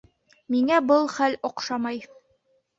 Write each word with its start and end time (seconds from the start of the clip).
Миңә 0.55 0.79
был 0.93 1.05
хәл 1.17 1.39
оҡшамай. 1.53 2.05